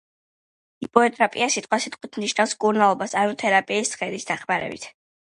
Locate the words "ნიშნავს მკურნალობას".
2.23-3.13